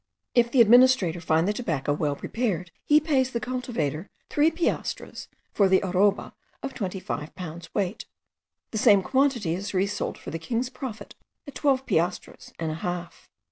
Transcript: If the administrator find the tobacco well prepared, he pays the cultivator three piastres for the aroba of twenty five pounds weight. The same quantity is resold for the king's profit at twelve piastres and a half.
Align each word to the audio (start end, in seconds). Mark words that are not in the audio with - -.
If 0.33 0.49
the 0.51 0.61
administrator 0.61 1.21
find 1.21 1.47
the 1.47 1.53
tobacco 1.53 1.93
well 1.93 2.15
prepared, 2.15 2.71
he 2.87 2.99
pays 2.99 3.29
the 3.29 3.39
cultivator 3.39 4.09
three 4.31 4.49
piastres 4.49 5.27
for 5.53 5.69
the 5.69 5.79
aroba 5.81 6.33
of 6.63 6.73
twenty 6.73 6.99
five 6.99 7.35
pounds 7.35 7.71
weight. 7.75 8.05
The 8.71 8.79
same 8.79 9.03
quantity 9.03 9.53
is 9.53 9.75
resold 9.75 10.17
for 10.17 10.31
the 10.31 10.39
king's 10.39 10.69
profit 10.71 11.13
at 11.45 11.53
twelve 11.53 11.85
piastres 11.85 12.51
and 12.57 12.71
a 12.71 12.81
half. 12.81 13.29